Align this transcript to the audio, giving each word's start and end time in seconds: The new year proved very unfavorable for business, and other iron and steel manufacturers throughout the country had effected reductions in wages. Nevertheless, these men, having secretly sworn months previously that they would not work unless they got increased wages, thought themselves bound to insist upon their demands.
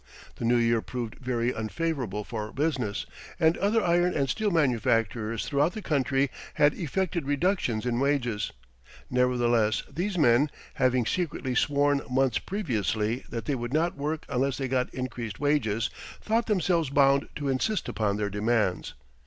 The 0.37 0.45
new 0.45 0.57
year 0.57 0.81
proved 0.81 1.19
very 1.19 1.53
unfavorable 1.53 2.23
for 2.23 2.51
business, 2.51 3.05
and 3.39 3.55
other 3.59 3.85
iron 3.85 4.15
and 4.15 4.27
steel 4.27 4.49
manufacturers 4.49 5.45
throughout 5.47 5.73
the 5.73 5.81
country 5.83 6.31
had 6.55 6.73
effected 6.73 7.27
reductions 7.27 7.85
in 7.85 7.99
wages. 7.99 8.51
Nevertheless, 9.11 9.83
these 9.87 10.17
men, 10.17 10.49
having 10.73 11.05
secretly 11.05 11.53
sworn 11.53 12.01
months 12.09 12.39
previously 12.39 13.25
that 13.29 13.45
they 13.45 13.53
would 13.53 13.73
not 13.75 13.95
work 13.95 14.25
unless 14.27 14.57
they 14.57 14.67
got 14.67 14.91
increased 14.91 15.39
wages, 15.39 15.91
thought 16.19 16.47
themselves 16.47 16.89
bound 16.89 17.29
to 17.35 17.47
insist 17.47 17.87
upon 17.87 18.17
their 18.17 18.31
demands. 18.31 18.95